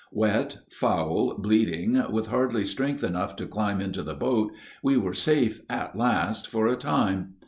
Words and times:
Wet, 0.11 0.57
foul, 0.71 1.37
bleeding, 1.37 2.11
with 2.11 2.25
hardly 2.25 2.65
strength 2.65 3.03
enough 3.03 3.35
to 3.35 3.45
climb 3.45 3.79
into 3.79 4.01
the 4.01 4.15
boat, 4.15 4.51
we 4.81 4.97
were 4.97 5.13
safe 5.13 5.61
at 5.69 5.95
last 5.95 6.47
for 6.47 6.65
a 6.65 6.75
time. 6.75 7.35